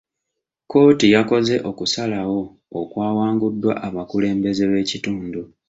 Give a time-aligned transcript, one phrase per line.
[0.65, 2.41] kkooti yakoze okusalawo
[2.81, 5.41] okwawanguddwa abakulembeze b'ekitundu.